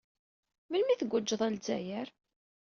[0.69, 2.07] Melmi ay tguǧǧed ɣer Lezzayer?